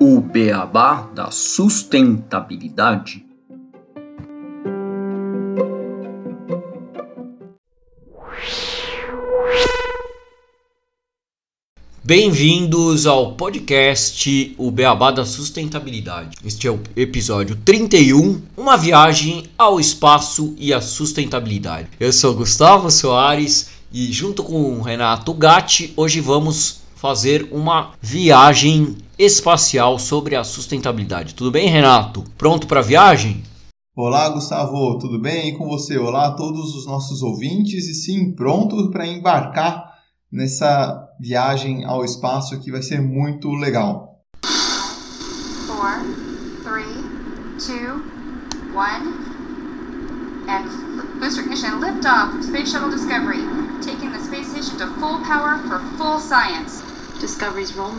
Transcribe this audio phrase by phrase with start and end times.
[0.00, 3.26] O beabá da sustentabilidade.
[12.02, 16.38] Bem-vindos ao podcast O Beabá da Sustentabilidade.
[16.44, 21.88] Este é o episódio 31, uma viagem ao espaço e à sustentabilidade.
[22.00, 28.96] Eu sou Gustavo Soares e junto com o Renato Gatti, hoje vamos fazer uma viagem
[29.18, 31.34] espacial sobre a sustentabilidade.
[31.34, 32.24] Tudo bem, Renato?
[32.38, 33.42] Pronto para a viagem?
[33.94, 35.48] Olá, Gustavo, tudo bem?
[35.48, 35.98] E com você?
[35.98, 39.92] Olá a todos os nossos ouvintes e sim, pronto para embarcar
[40.32, 44.22] nessa viagem ao espaço que vai ser muito legal.
[45.66, 46.06] 4,
[46.64, 46.86] 3,
[47.56, 47.92] 2,
[48.74, 48.78] 1,
[50.48, 50.81] and
[51.22, 53.46] booster ignition liftoff of Space Shuttle Discovery,
[53.80, 56.82] taking the space station to full power for full science.
[57.20, 57.92] Discovery's roll.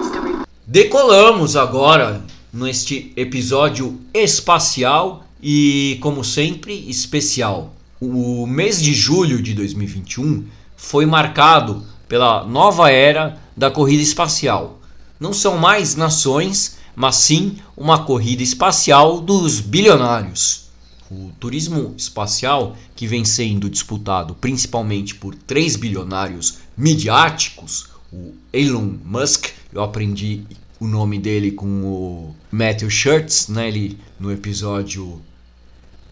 [0.00, 0.36] Discovery.
[0.66, 7.74] Decolamos agora neste episódio espacial e, como sempre, especial.
[8.00, 10.46] O mês de julho de 2021
[10.78, 14.78] foi marcado pela nova era da corrida espacial.
[15.20, 20.64] Não são mais nações, mas sim uma corrida espacial dos bilionários.
[21.10, 29.48] O turismo espacial, que vem sendo disputado principalmente por três bilionários midiáticos, o Elon Musk,
[29.72, 30.44] eu aprendi
[30.80, 35.20] o nome dele com o Matthew Shirts, né, ele, no episódio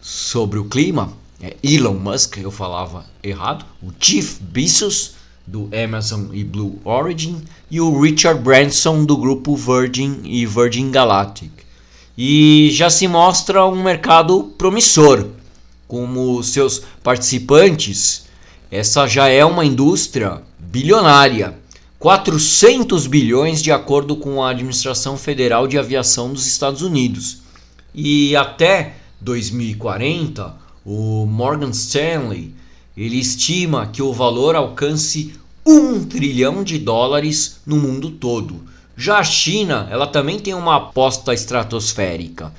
[0.01, 1.11] sobre o clima,
[1.41, 5.14] é Elon Musk, eu falava errado, o Jeff Bezos
[5.45, 11.51] do Amazon e Blue Origin e o Richard Branson do grupo Virgin e Virgin Galactic.
[12.17, 15.27] E já se mostra um mercado promissor.
[15.87, 18.25] Como seus participantes,
[18.71, 21.55] essa já é uma indústria bilionária.
[21.99, 27.39] 400 bilhões de acordo com a Administração Federal de Aviação dos Estados Unidos.
[27.93, 30.55] E até 2040,
[30.85, 32.54] o Morgan Stanley
[32.95, 35.33] ele estima que o valor alcance
[35.65, 38.63] um trilhão de dólares no mundo todo.
[38.95, 42.53] Já a China, ela também tem uma aposta estratosférica.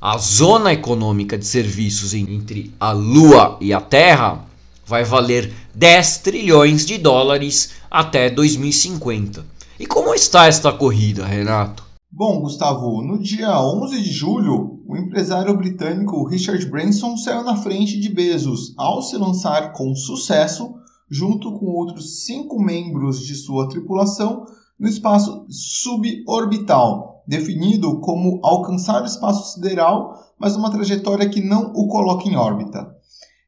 [0.00, 4.44] A zona econômica de serviços entre a Lua e a Terra
[4.86, 9.44] vai valer 10 trilhões de dólares até 2050.
[9.78, 11.91] E como está esta corrida, Renato?
[12.14, 17.98] Bom, Gustavo, no dia 11 de julho, o empresário britânico Richard Branson saiu na frente
[17.98, 20.74] de Bezos ao se lançar com sucesso,
[21.10, 24.44] junto com outros cinco membros de sua tripulação,
[24.78, 31.88] no espaço suborbital, definido como alcançar o espaço sideral, mas uma trajetória que não o
[31.88, 32.94] coloca em órbita.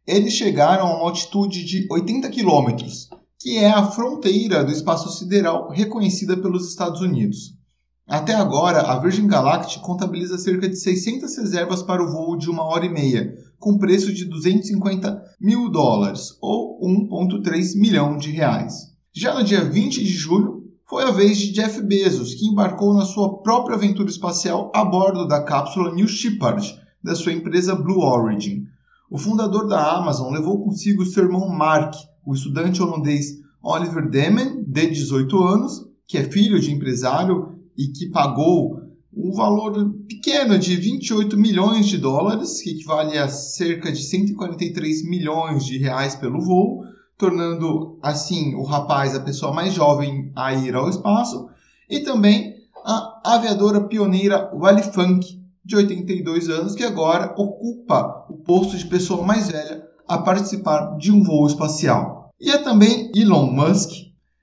[0.06, 5.69] Eles chegaram a uma altitude de 80 quilômetros, que é a fronteira do espaço sideral
[5.69, 7.62] reconhecida pelos Estados Unidos.
[8.06, 12.62] Até agora, a Virgin Galactic contabiliza cerca de 600 reservas para o voo de uma
[12.62, 18.75] hora e meia, com preço de 250 mil dólares, ou 1,3 milhão de reais.
[19.10, 23.06] Já no dia 20 de julho, foi a vez de Jeff Bezos, que embarcou na
[23.06, 28.65] sua própria aventura espacial a bordo da cápsula New Shepard, da sua empresa Blue Origin.
[29.10, 31.94] O fundador da Amazon levou consigo seu irmão Mark,
[32.25, 38.10] o estudante holandês Oliver Demen, de 18 anos, que é filho de empresário e que
[38.10, 38.80] pagou
[39.16, 45.64] um valor pequeno de 28 milhões de dólares, que equivale a cerca de 143 milhões
[45.64, 46.82] de reais pelo voo,
[47.16, 51.48] tornando assim o rapaz a pessoa mais jovem a ir ao espaço,
[51.88, 52.54] e também
[52.84, 59.24] a aviadora pioneira Wally Funk, de 82 anos, que agora ocupa o posto de pessoa
[59.24, 62.30] mais velha a participar de um voo espacial.
[62.38, 63.91] E é também Elon Musk,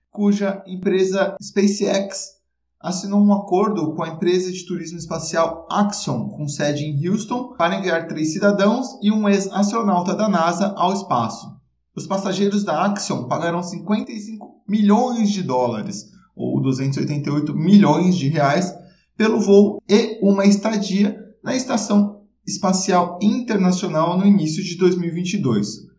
[0.09, 2.40] cuja empresa SpaceX
[2.83, 7.77] assinou um acordo com a empresa de turismo espacial Axiom, com sede em Houston, para
[7.77, 11.47] enviar três cidadãos e um ex-astronauta da NASA ao espaço.
[11.95, 18.73] Os passageiros da Axiom pagarão 55 milhões de dólares, ou 288 milhões de reais,
[19.15, 25.91] pelo voo e uma estadia na Estação Espacial Internacional no início de 2022.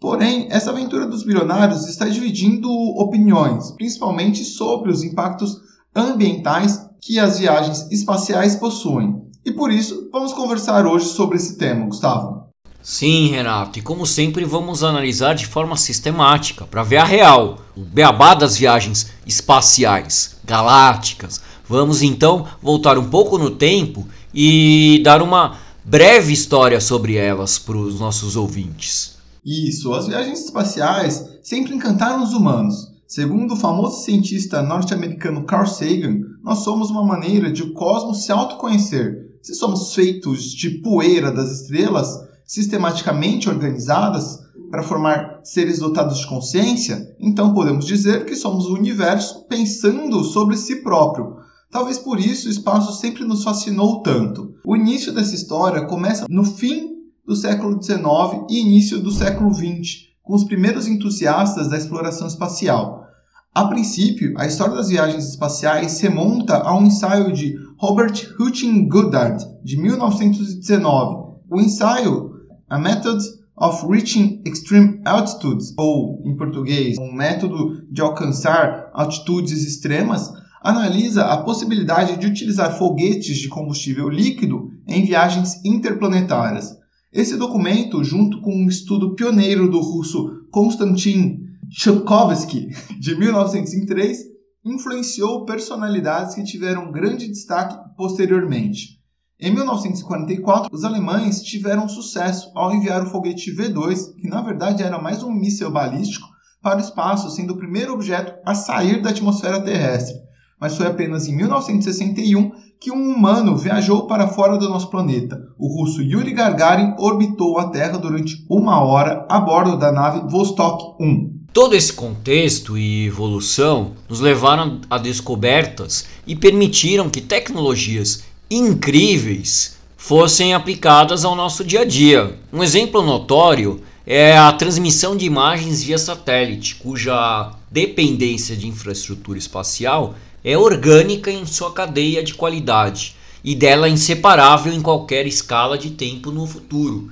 [0.00, 5.65] Porém, essa aventura dos bilionários está dividindo opiniões, principalmente sobre os impactos
[5.96, 9.22] ambientais que as viagens espaciais possuem.
[9.44, 12.46] E por isso, vamos conversar hoje sobre esse tema, Gustavo.
[12.82, 17.80] Sim, Renato, e como sempre vamos analisar de forma sistemática para ver a real, o
[17.80, 21.40] beabá das viagens espaciais, galácticas.
[21.68, 27.76] Vamos então voltar um pouco no tempo e dar uma breve história sobre elas para
[27.76, 29.16] os nossos ouvintes.
[29.44, 32.95] Isso, as viagens espaciais sempre encantaram os humanos.
[33.06, 38.32] Segundo o famoso cientista norte-americano Carl Sagan, nós somos uma maneira de o cosmos se
[38.32, 39.30] autoconhecer.
[39.40, 42.08] Se somos feitos de poeira das estrelas,
[42.44, 44.40] sistematicamente organizadas
[44.72, 50.56] para formar seres dotados de consciência, então podemos dizer que somos o universo pensando sobre
[50.56, 51.36] si próprio.
[51.70, 54.52] Talvez por isso o espaço sempre nos fascinou tanto.
[54.64, 60.05] O início dessa história começa no fim do século XIX e início do século XX,
[60.26, 63.06] com os primeiros entusiastas da exploração espacial.
[63.54, 68.88] A princípio, a história das viagens espaciais se remonta a um ensaio de Robert Hutching
[68.88, 71.38] Goddard, de 1919.
[71.48, 72.32] O ensaio
[72.68, 73.24] A Method
[73.56, 80.30] of Reaching Extreme Altitudes, ou, em português, um método de alcançar altitudes extremas,
[80.60, 86.76] analisa a possibilidade de utilizar foguetes de combustível líquido em viagens interplanetárias.
[87.12, 91.38] Esse documento, junto com um estudo pioneiro do russo Konstantin
[91.70, 92.68] Chukovsky,
[93.00, 94.18] de 1903,
[94.64, 98.96] influenciou personalidades que tiveram grande destaque posteriormente.
[99.38, 105.00] Em 1944, os alemães tiveram sucesso ao enviar o foguete V2, que na verdade era
[105.00, 106.26] mais um míssil balístico,
[106.62, 110.25] para o espaço, sendo o primeiro objeto a sair da atmosfera terrestre.
[110.60, 112.50] Mas foi apenas em 1961
[112.80, 115.48] que um humano viajou para fora do nosso planeta.
[115.58, 120.94] O russo Yuri Gagarin orbitou a Terra durante uma hora a bordo da nave Vostok
[121.00, 121.36] 1.
[121.52, 130.54] Todo esse contexto e evolução nos levaram a descobertas e permitiram que tecnologias incríveis fossem
[130.54, 132.38] aplicadas ao nosso dia a dia.
[132.52, 140.14] Um exemplo notório é a transmissão de imagens via satélite, cuja dependência de infraestrutura espacial
[140.46, 146.30] é orgânica em sua cadeia de qualidade e dela inseparável em qualquer escala de tempo
[146.30, 147.10] no futuro.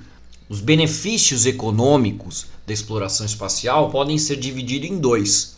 [0.48, 5.56] Os benefícios econômicos da exploração espacial podem ser divididos em dois: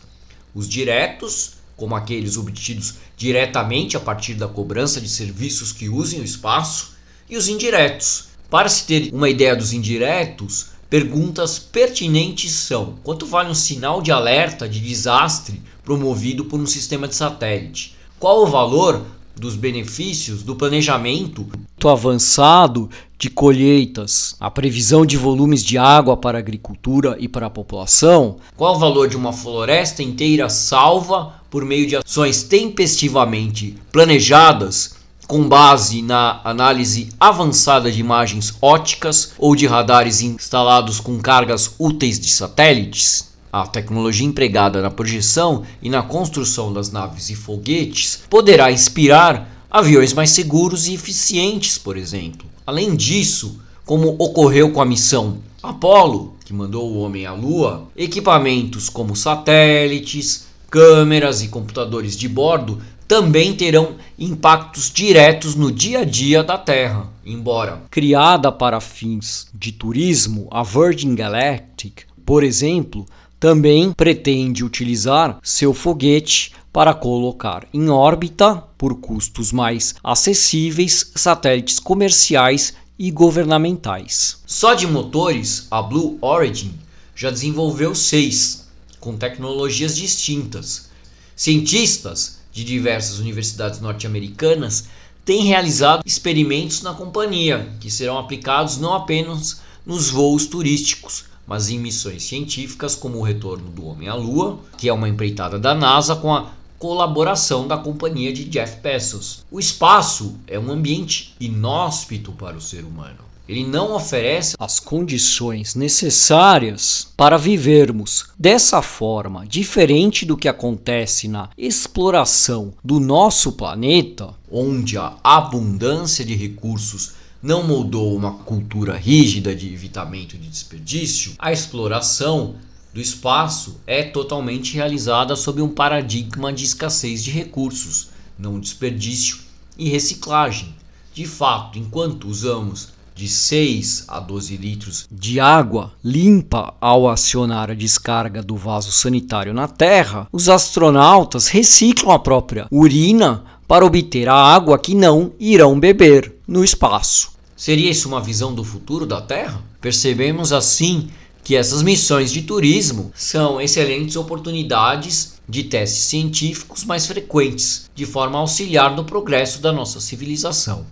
[0.55, 6.25] os diretos, como aqueles obtidos diretamente a partir da cobrança de serviços que usem o
[6.25, 6.95] espaço,
[7.29, 8.29] e os indiretos.
[8.49, 14.11] Para se ter uma ideia dos indiretos, perguntas pertinentes são: quanto vale um sinal de
[14.11, 17.95] alerta de desastre promovido por um sistema de satélite?
[18.19, 21.47] Qual o valor dos benefícios do planejamento
[21.81, 27.49] avançado de colheitas, a previsão de volumes de água para a agricultura e para a
[27.49, 34.97] população, qual o valor de uma floresta inteira salva por meio de ações tempestivamente planejadas
[35.25, 42.19] com base na análise avançada de imagens óticas ou de radares instalados com cargas úteis
[42.19, 43.26] de satélites.
[43.57, 50.13] A tecnologia empregada na projeção e na construção das naves e foguetes poderá inspirar aviões
[50.13, 52.47] mais seguros e eficientes, por exemplo.
[52.67, 58.89] Além disso, como ocorreu com a missão Apollo, que mandou o homem à Lua, equipamentos
[58.89, 66.43] como satélites, câmeras e computadores de bordo também terão impactos diretos no dia a dia
[66.43, 67.09] da Terra.
[67.25, 73.05] Embora criada para fins de turismo, a Virgin Galactic, por exemplo,
[73.39, 82.73] também pretende utilizar seu foguete para colocar em órbita, por custos mais acessíveis, satélites comerciais
[82.97, 84.37] e governamentais.
[84.45, 86.73] Só de motores, a Blue Origin
[87.15, 88.67] já desenvolveu seis,
[88.99, 90.89] com tecnologias distintas.
[91.35, 94.85] Cientistas de diversas universidades norte-americanas
[95.23, 101.79] têm realizado experimentos na companhia, que serão aplicados não apenas nos voos turísticos, mas em
[101.79, 106.15] missões científicas como o retorno do homem à Lua, que é uma empreitada da NASA
[106.15, 109.43] com a colaboração da companhia de Jeff Bezos.
[109.49, 113.27] O espaço é um ambiente inóspito para o ser humano.
[113.47, 121.49] Ele não oferece as condições necessárias para vivermos dessa forma, diferente do que acontece na
[121.57, 129.71] exploração do nosso planeta, onde a abundância de recursos não moldou uma cultura rígida de
[129.71, 132.55] evitamento de desperdício, a exploração
[132.93, 139.37] do espaço é totalmente realizada sob um paradigma de escassez de recursos, não desperdício
[139.77, 140.75] e reciclagem.
[141.13, 147.73] De fato, enquanto usamos de 6 a 12 litros de água limpa ao acionar a
[147.73, 154.35] descarga do vaso sanitário na Terra, os astronautas reciclam a própria urina para obter a
[154.35, 157.31] água que não irão beber no espaço.
[157.55, 159.61] Seria isso uma visão do futuro da Terra?
[159.81, 161.09] Percebemos assim
[161.43, 168.37] que essas missões de turismo são excelentes oportunidades de testes científicos mais frequentes, de forma
[168.37, 170.85] a auxiliar no progresso da nossa civilização.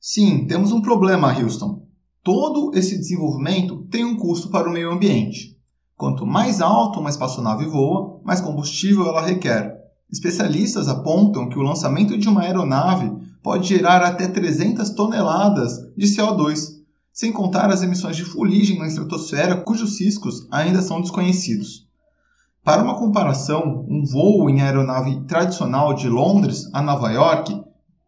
[0.00, 1.86] Sim, temos um problema, Houston.
[2.22, 5.56] Todo esse desenvolvimento tem um custo para o meio ambiente.
[5.96, 9.77] Quanto mais alto uma espaçonave voa, mais combustível ela requer,
[10.10, 13.12] Especialistas apontam que o lançamento de uma aeronave
[13.42, 16.78] pode gerar até 300 toneladas de CO2,
[17.12, 21.86] sem contar as emissões de fuligem na estratosfera cujos riscos ainda são desconhecidos.
[22.64, 27.62] Para uma comparação, um voo em aeronave tradicional de Londres a Nova York,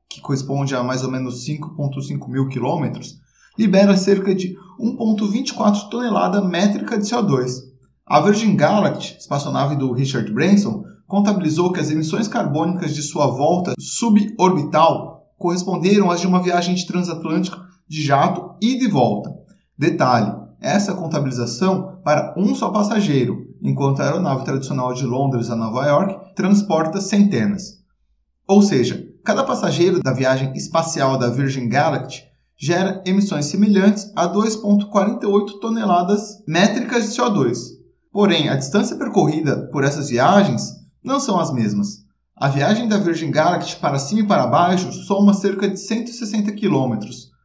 [0.09, 3.19] que corresponde a mais ou menos 5,5 mil quilômetros,
[3.59, 7.71] libera cerca de 1,24 tonelada métrica de CO2.
[8.07, 13.75] A Virgin Galactic, espaçonave do Richard Branson, contabilizou que as emissões carbônicas de sua volta
[13.81, 19.35] suborbital corresponderam às de uma viagem de transatlântico de jato e de volta.
[19.76, 25.85] Detalhe: essa contabilização para um só passageiro, enquanto a aeronave tradicional de Londres a Nova
[25.85, 27.81] York transporta centenas.
[28.47, 32.23] Ou seja, cada passageiro da viagem espacial da Virgin Galactic
[32.57, 37.59] gera emissões semelhantes a 2,48 toneladas métricas de CO2.
[38.12, 42.04] Porém, a distância percorrida por essas viagens não são as mesmas.
[42.37, 46.99] A viagem da Virgin Galactic para cima e para baixo soma cerca de 160 km.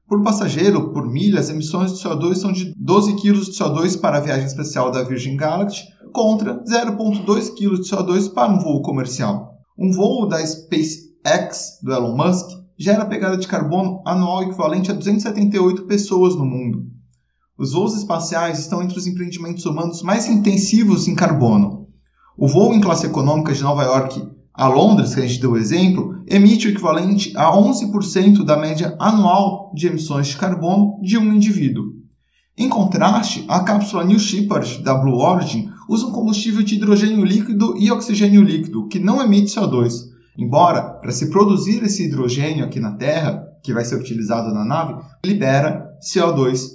[0.08, 4.18] Por passageiro, por milha, as emissões de CO2 são de 12 kg de CO2 para
[4.18, 9.56] a viagem especial da Virgin Galactic contra 0,2 kg de CO2 para um voo comercial.
[9.78, 12.48] Um voo da SpaceX do Elon Musk
[12.78, 16.86] gera pegada de carbono anual equivalente a 278 pessoas no mundo.
[17.58, 21.85] Os voos espaciais estão entre os empreendimentos humanos mais intensivos em carbono.
[22.38, 24.22] O voo em classe econômica de Nova York
[24.54, 28.96] a Londres, que a gente deu o exemplo, emite o equivalente a 11% da média
[29.00, 31.94] anual de emissões de carbono de um indivíduo.
[32.58, 37.76] Em contraste, a cápsula New Shepard da Blue Origin usa um combustível de hidrogênio líquido
[37.78, 39.94] e oxigênio líquido, que não emite CO2.
[40.38, 45.02] Embora, para se produzir esse hidrogênio aqui na Terra, que vai ser utilizado na nave,
[45.26, 46.68] libera CO2.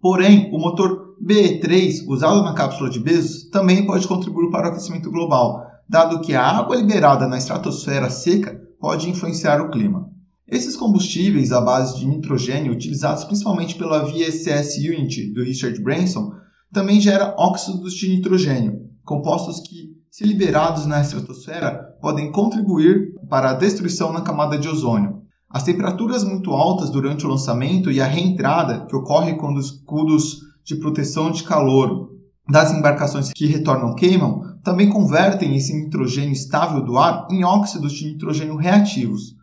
[0.00, 5.08] Porém, o motor BE3, usado na cápsula de Bezos, também pode contribuir para o aquecimento
[5.08, 10.10] global, dado que a água liberada na estratosfera seca pode influenciar o clima.
[10.48, 16.32] Esses combustíveis à base de nitrogênio, utilizados principalmente pela VSS Unity do Richard Branson,
[16.72, 23.54] também geram óxidos de nitrogênio, compostos que, se liberados na estratosfera, podem contribuir para a
[23.54, 25.22] destruição na camada de ozônio.
[25.48, 30.51] As temperaturas muito altas durante o lançamento e a reentrada, que ocorre quando os escudos
[30.64, 32.10] de proteção de calor
[32.48, 38.06] das embarcações que retornam queimam, também convertem esse nitrogênio estável do ar em óxidos de
[38.06, 39.34] nitrogênio reativos.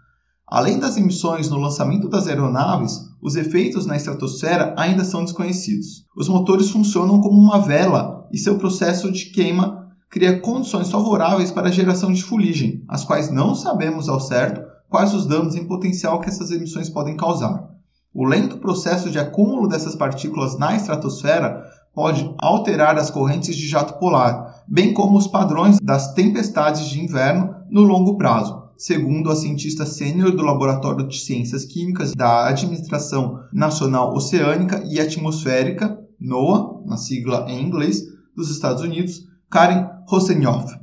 [0.48, 6.06] Além das emissões no lançamento das aeronaves, os efeitos na estratosfera ainda são desconhecidos.
[6.16, 11.68] Os motores funcionam como uma vela e seu processo de queima cria condições favoráveis para
[11.68, 16.20] a geração de fuligem, as quais não sabemos ao certo quais os danos em potencial
[16.20, 17.70] que essas emissões podem causar.
[18.14, 21.64] O lento processo de acúmulo dessas partículas na estratosfera
[21.94, 27.54] pode alterar as correntes de jato polar, bem como os padrões das tempestades de inverno
[27.70, 34.14] no longo prazo, segundo a cientista sênior do Laboratório de Ciências Químicas da Administração Nacional
[34.16, 38.02] Oceânica e Atmosférica, NOAA, na sigla em inglês,
[38.36, 40.74] dos Estados Unidos, Karen Rosenhoff.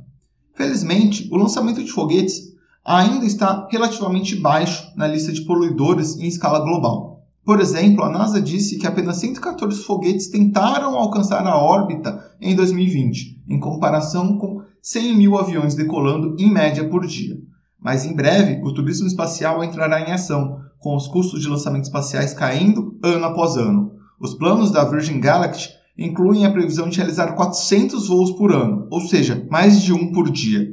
[0.55, 2.55] Felizmente, o lançamento de foguetes
[2.85, 7.16] ainda está relativamente baixo na lista de poluidores em escala global.
[7.47, 13.41] Por exemplo, a NASA disse que apenas 114 foguetes tentaram alcançar a órbita em 2020,
[13.47, 17.37] em comparação com 100 mil aviões decolando em média por dia.
[17.79, 22.33] Mas em breve, o turismo espacial entrará em ação, com os custos de lançamentos espaciais
[22.33, 23.93] caindo ano após ano.
[24.19, 28.99] Os planos da Virgin Galactic incluem a previsão de realizar 400 voos por ano, ou
[28.99, 30.67] seja, mais de um por dia.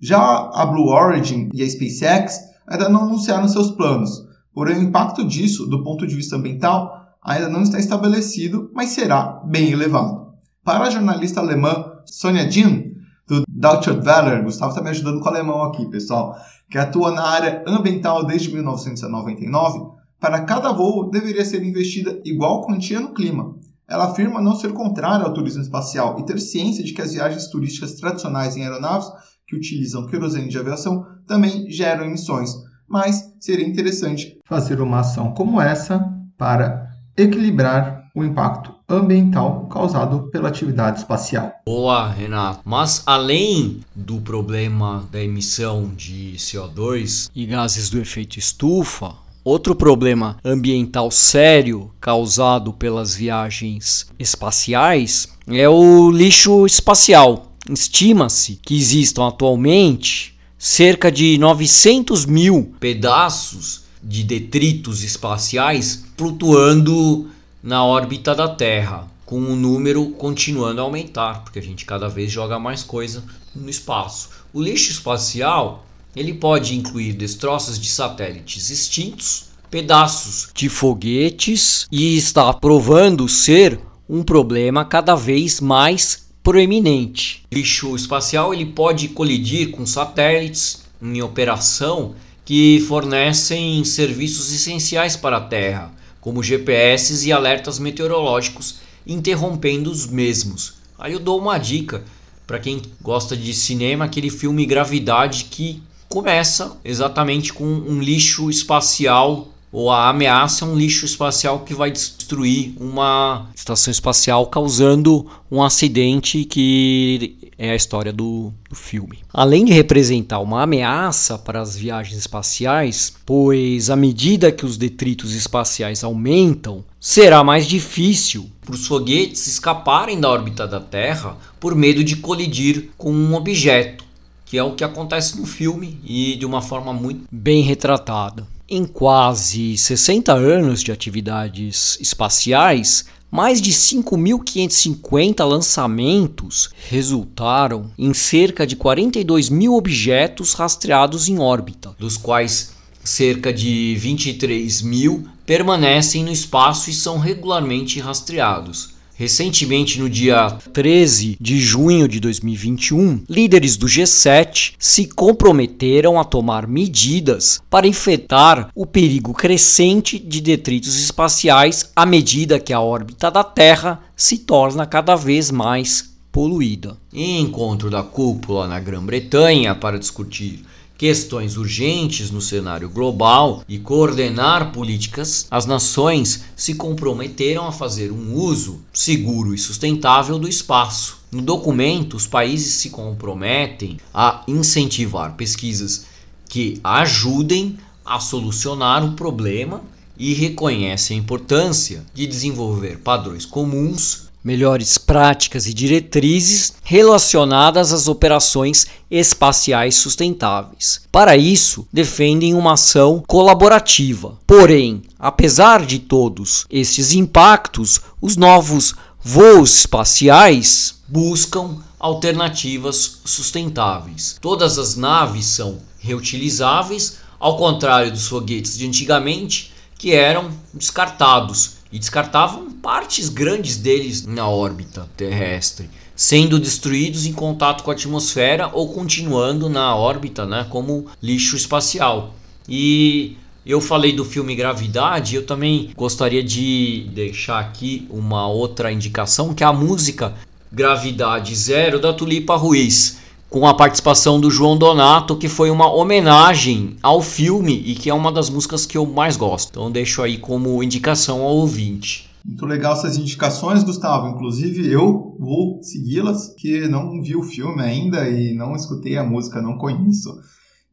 [0.00, 5.24] Já a Blue Origin e a SpaceX ainda não anunciaram seus planos, Porém, o impacto
[5.24, 10.34] disso, do ponto de vista ambiental, ainda não está estabelecido, mas será bem elevado.
[10.64, 12.90] Para a jornalista alemã Sonja Dien,
[13.26, 16.36] do Deutsche Welle, Gustavo está me ajudando com o alemão aqui, pessoal,
[16.68, 23.00] que atua na área ambiental desde 1999, para cada voo deveria ser investida igual quantia
[23.00, 23.54] no clima.
[23.88, 27.48] Ela afirma não ser contrária ao turismo espacial e ter ciência de que as viagens
[27.48, 29.08] turísticas tradicionais em aeronaves
[29.46, 32.50] que utilizam querosene de aviação também geram emissões,
[32.88, 36.06] mas seria interessante fazer uma ação como essa
[36.36, 41.52] para equilibrar o impacto ambiental causado pela atividade espacial.
[41.64, 42.60] Boa, Renato.
[42.64, 50.36] Mas além do problema da emissão de CO2 e gases do efeito estufa, Outro problema
[50.44, 57.50] ambiental sério causado pelas viagens espaciais é o lixo espacial.
[57.70, 67.30] Estima-se que existam atualmente cerca de 900 mil pedaços de detritos espaciais flutuando
[67.62, 72.30] na órbita da Terra, com o número continuando a aumentar, porque a gente cada vez
[72.30, 73.24] joga mais coisa
[73.56, 74.28] no espaço.
[74.52, 82.52] O lixo espacial ele pode incluir destroços de satélites extintos, pedaços de foguetes e está
[82.52, 87.44] provando ser um problema cada vez mais proeminente.
[87.50, 95.36] O lixo espacial ele pode colidir com satélites em operação que fornecem serviços essenciais para
[95.36, 100.74] a Terra, como GPS e alertas meteorológicos, interrompendo os mesmos.
[100.98, 102.02] Aí eu dou uma dica
[102.46, 109.48] para quem gosta de cinema, aquele filme Gravidade que começa exatamente com um lixo espacial
[109.72, 115.62] ou a ameaça é um lixo espacial que vai destruir uma estação espacial, causando um
[115.62, 119.18] acidente que é a história do, do, filme.
[119.32, 125.34] Além de representar uma ameaça para as viagens espaciais, pois à medida que os detritos
[125.34, 132.02] espaciais aumentam, será mais difícil para os foguetes escaparem da órbita da Terra por medo
[132.02, 134.04] de colidir com um objeto,
[134.46, 138.46] que é o que acontece no filme e de uma forma muito bem retratada.
[138.72, 148.76] Em quase 60 anos de atividades espaciais, mais de 5.550 lançamentos resultaram em cerca de
[148.76, 152.70] 42 mil objetos rastreados em órbita, dos quais
[153.02, 158.99] cerca de 23 mil permanecem no espaço e são regularmente rastreados.
[159.20, 166.66] Recentemente, no dia 13 de junho de 2021, líderes do G7 se comprometeram a tomar
[166.66, 173.44] medidas para enfrentar o perigo crescente de detritos espaciais à medida que a órbita da
[173.44, 176.96] Terra se torna cada vez mais poluída.
[177.12, 180.64] Em encontro da cúpula na Grã-Bretanha para discutir
[181.00, 188.34] questões urgentes no cenário global e coordenar políticas, as nações se comprometeram a fazer um
[188.34, 191.20] uso seguro e sustentável do espaço.
[191.32, 196.04] No documento, os países se comprometem a incentivar pesquisas
[196.46, 199.82] que ajudem a solucionar o problema
[200.18, 208.86] e reconhecem a importância de desenvolver padrões comuns melhores práticas e diretrizes relacionadas às operações
[209.10, 211.02] espaciais sustentáveis.
[211.12, 214.38] Para isso, defendem uma ação colaborativa.
[214.46, 224.36] Porém, apesar de todos estes impactos, os novos voos espaciais buscam alternativas sustentáveis.
[224.40, 231.98] Todas as naves são reutilizáveis, ao contrário dos foguetes de antigamente, que eram descartados e
[231.98, 238.92] descartavam partes grandes deles na órbita terrestre, sendo destruídos em contato com a atmosfera ou
[238.92, 242.34] continuando na órbita, né, como lixo espacial.
[242.68, 249.52] E eu falei do filme Gravidade, eu também gostaria de deixar aqui uma outra indicação,
[249.54, 250.34] que é a música
[250.72, 253.19] Gravidade Zero da Tulipa Ruiz
[253.50, 258.14] com a participação do João Donato, que foi uma homenagem ao filme e que é
[258.14, 259.70] uma das músicas que eu mais gosto.
[259.70, 262.30] Então deixo aí como indicação ao ouvinte.
[262.44, 264.28] Muito legal essas indicações, Gustavo.
[264.28, 269.60] Inclusive, eu vou segui-las, que não vi o filme ainda e não escutei a música,
[269.60, 270.38] não conheço.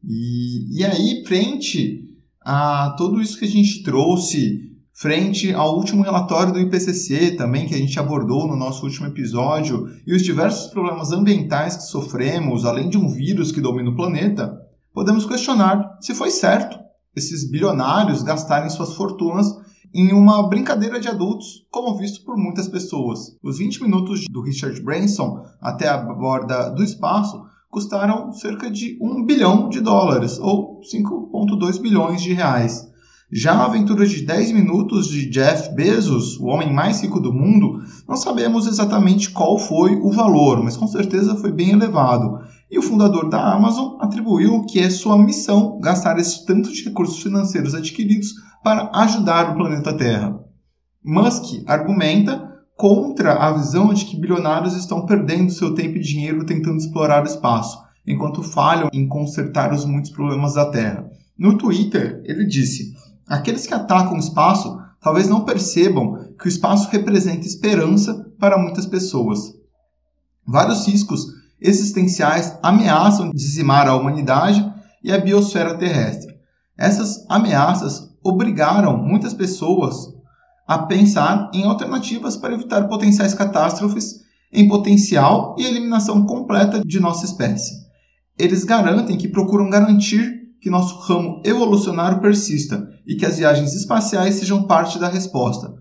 [0.04, 2.04] E, e aí, frente
[2.42, 4.67] a tudo isso que a gente trouxe
[5.00, 9.88] frente ao último relatório do IPCC, também que a gente abordou no nosso último episódio,
[10.04, 14.60] e os diversos problemas ambientais que sofremos, além de um vírus que domina o planeta,
[14.92, 16.76] podemos questionar se foi certo
[17.14, 19.46] esses bilionários gastarem suas fortunas
[19.94, 23.36] em uma brincadeira de adultos, como visto por muitas pessoas.
[23.40, 29.24] Os 20 minutos do Richard Branson até a borda do espaço custaram cerca de 1
[29.24, 32.87] bilhão de dólares, ou 5,2 bilhões de reais.
[33.30, 37.82] Já a aventura de 10 minutos de Jeff Bezos, o homem mais rico do mundo,
[38.08, 42.40] não sabemos exatamente qual foi o valor, mas com certeza foi bem elevado.
[42.70, 47.22] E o fundador da Amazon atribuiu que é sua missão gastar esse tanto de recursos
[47.22, 48.32] financeiros adquiridos
[48.64, 50.40] para ajudar o planeta Terra.
[51.04, 56.78] Musk argumenta contra a visão de que bilionários estão perdendo seu tempo e dinheiro tentando
[56.78, 61.06] explorar o espaço, enquanto falham em consertar os muitos problemas da Terra.
[61.38, 62.94] No Twitter, ele disse:
[63.28, 68.86] Aqueles que atacam o espaço talvez não percebam que o espaço representa esperança para muitas
[68.86, 69.54] pessoas.
[70.46, 71.26] Vários riscos
[71.60, 74.64] existenciais ameaçam dizimar a humanidade
[75.02, 76.34] e a biosfera terrestre.
[76.76, 80.14] Essas ameaças obrigaram muitas pessoas
[80.66, 84.20] a pensar em alternativas para evitar potenciais catástrofes
[84.52, 87.86] em potencial e eliminação completa de nossa espécie.
[88.38, 94.34] Eles garantem que procuram garantir que nosso ramo evolucionário persista e que as viagens espaciais
[94.34, 95.72] sejam parte da resposta.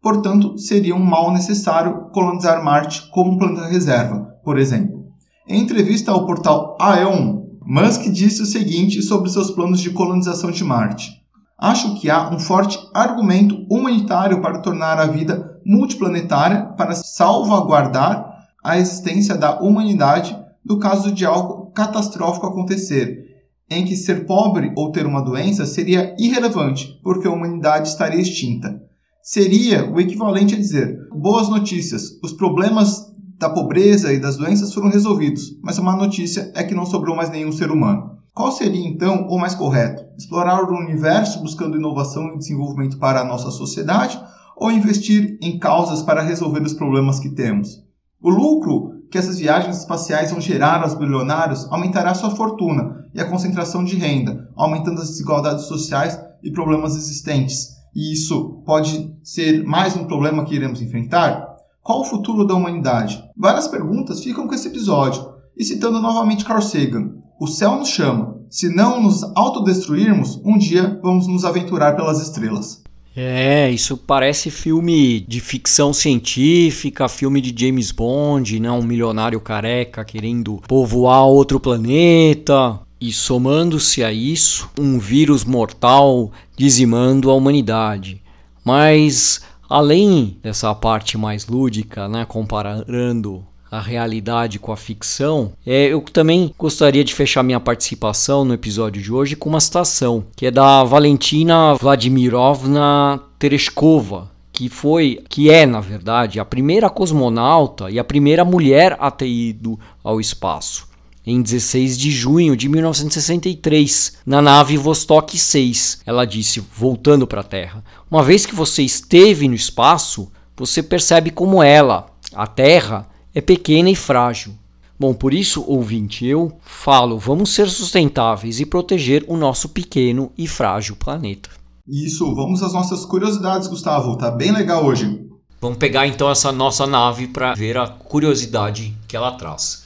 [0.00, 5.06] Portanto, seria um mal necessário colonizar Marte como um planeta reserva, por exemplo.
[5.48, 10.64] Em entrevista ao portal Aeon, Musk disse o seguinte sobre seus planos de colonização de
[10.64, 11.22] Marte.
[11.56, 18.78] Acho que há um forte argumento humanitário para tornar a vida multiplanetária para salvaguardar a
[18.78, 23.31] existência da humanidade no caso de algo catastrófico acontecer,
[23.70, 28.80] em que ser pobre ou ter uma doença seria irrelevante, porque a humanidade estaria extinta.
[29.22, 34.88] Seria o equivalente a dizer: boas notícias, os problemas da pobreza e das doenças foram
[34.88, 38.12] resolvidos, mas a má notícia é que não sobrou mais nenhum ser humano.
[38.34, 40.04] Qual seria então o mais correto?
[40.16, 44.18] Explorar o universo buscando inovação e desenvolvimento para a nossa sociedade
[44.56, 47.84] ou investir em causas para resolver os problemas que temos?
[48.22, 53.28] O lucro que essas viagens espaciais vão gerar aos bilionários aumentará sua fortuna e a
[53.28, 57.76] concentração de renda, aumentando as desigualdades sociais e problemas existentes.
[57.94, 61.46] E isso pode ser mais um problema que iremos enfrentar?
[61.82, 63.22] Qual o futuro da humanidade?
[63.36, 65.30] Várias perguntas ficam com esse episódio.
[65.54, 68.38] E citando novamente Carl Sagan, o céu nos chama.
[68.48, 72.81] Se não nos autodestruirmos, um dia vamos nos aventurar pelas estrelas.
[73.14, 78.70] É, isso parece filme de ficção científica, filme de James Bond, né?
[78.70, 82.80] Um milionário careca querendo povoar outro planeta.
[82.98, 88.22] E somando-se a isso, um vírus mortal dizimando a humanidade.
[88.64, 96.02] Mas além dessa parte mais lúdica, né, comparando a realidade com a ficção, é, eu
[96.02, 100.50] também gostaria de fechar minha participação no episódio de hoje com uma citação, que é
[100.50, 108.04] da Valentina Vladimirovna Tereshkova, que foi, que é na verdade, a primeira cosmonauta e a
[108.04, 110.86] primeira mulher a ter ido ao espaço.
[111.24, 117.44] Em 16 de junho de 1963, na nave Vostok 6, ela disse, voltando para a
[117.44, 123.40] Terra: Uma vez que você esteve no espaço, você percebe como ela, a Terra, é
[123.40, 124.54] pequena e frágil.
[124.98, 130.46] Bom, por isso, ouvinte, eu falo, vamos ser sustentáveis e proteger o nosso pequeno e
[130.46, 131.50] frágil planeta.
[131.88, 134.16] Isso, vamos às nossas curiosidades, Gustavo.
[134.16, 135.26] Tá bem legal hoje.
[135.60, 139.82] Vamos pegar então essa nossa nave para ver a curiosidade que ela traz.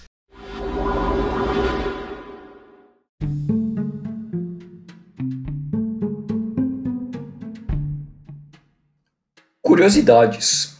[9.62, 10.75] Curiosidades.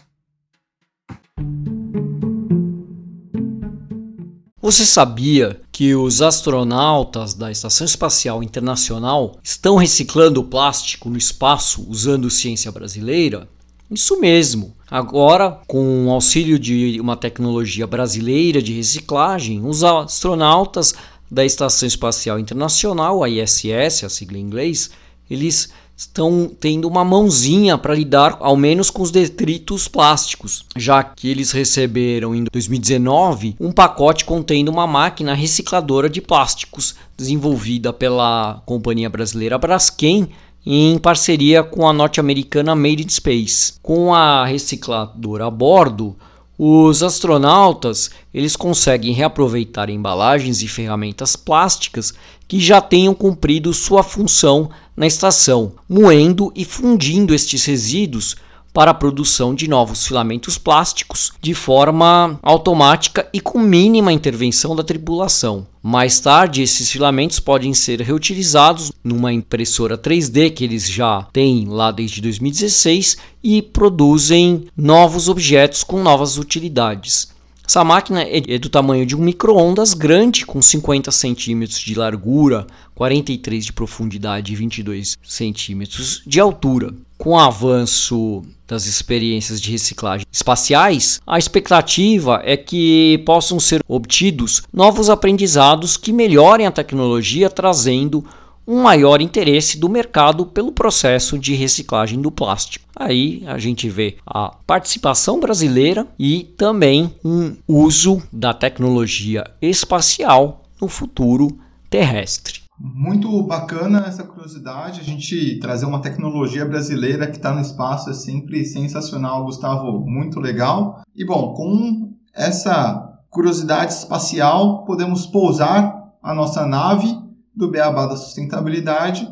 [4.67, 12.29] Você sabia que os astronautas da Estação Espacial Internacional estão reciclando plástico no espaço usando
[12.29, 13.49] ciência brasileira?
[13.89, 14.75] Isso mesmo.
[14.91, 20.95] Agora, com o auxílio de uma tecnologia brasileira de reciclagem, os astronautas
[21.31, 24.91] da Estação Espacial Internacional, a ISS, a sigla em inglês,
[25.31, 31.29] eles estão tendo uma mãozinha para lidar ao menos com os detritos plásticos, já que
[31.29, 39.09] eles receberam em 2019 um pacote contendo uma máquina recicladora de plásticos desenvolvida pela companhia
[39.09, 40.29] brasileira Braskem
[40.67, 43.75] em parceria com a norte-americana Made in Space.
[43.81, 46.17] Com a recicladora a bordo,
[46.59, 52.15] os astronautas eles conseguem reaproveitar embalagens e ferramentas plásticas
[52.49, 58.37] que já tenham cumprido sua função na estação, moendo e fundindo estes resíduos
[58.77, 64.85] para a produção de novos filamentos plásticos de forma automática e com mínima intervenção da
[64.85, 65.67] tripulação.
[65.83, 71.91] Mais tarde, esses filamentos podem ser reutilizados numa impressora 3D que eles já têm lá
[71.91, 77.35] desde 2016 e produzem novos objetos com novas utilidades.
[77.67, 82.67] Essa máquina é, é do tamanho de um micro-ondas grande, com 50 centímetros de largura,
[82.95, 86.95] 43 de profundidade e 22 centímetros de altura.
[87.19, 94.63] Com o avanço das experiências de reciclagem espaciais, a expectativa é que possam ser obtidos
[94.73, 98.25] novos aprendizados que melhorem a tecnologia, trazendo
[98.67, 102.87] um maior interesse do mercado pelo processo de reciclagem do plástico.
[102.97, 110.89] Aí a gente vê a participação brasileira e também um uso da tecnologia espacial no
[110.89, 111.49] futuro
[111.89, 112.67] terrestre.
[112.79, 115.01] Muito bacana essa curiosidade.
[115.01, 120.01] A gente trazer uma tecnologia brasileira que está no espaço é sempre sensacional, Gustavo.
[120.01, 121.01] Muito legal.
[121.15, 127.26] E bom, com essa curiosidade espacial, podemos pousar a nossa nave
[127.57, 129.27] do Beabá da Sustentabilidade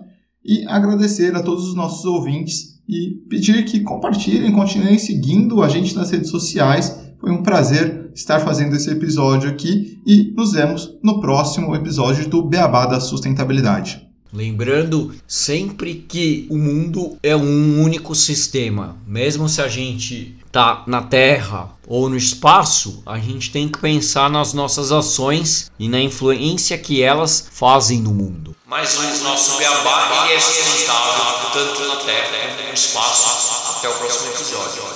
[0.45, 5.95] e agradecer a todos os nossos ouvintes e pedir que compartilhem, continuem seguindo a gente
[5.95, 7.01] nas redes sociais.
[7.19, 12.43] Foi um prazer estar fazendo esse episódio aqui e nos vemos no próximo episódio do
[12.43, 14.07] Beabá da Sustentabilidade.
[14.33, 18.97] Lembrando sempre que o mundo é um único sistema.
[19.07, 24.31] Mesmo se a gente tá na Terra ou no espaço, a gente tem que pensar
[24.31, 28.55] nas nossas ações e na influência que elas fazem no mundo.
[28.65, 33.79] Mas o nosso beabá é sustentável tanto na Terra como no espaço.
[33.79, 34.94] Até o próximo episódio.